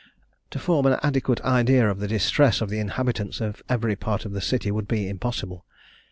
[0.49, 4.31] To form an adequate idea of the distress of the inhabitants in every part of
[4.31, 5.63] the city would be impossible.